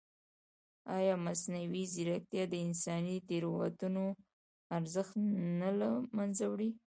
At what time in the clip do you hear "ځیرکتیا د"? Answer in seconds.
1.93-2.53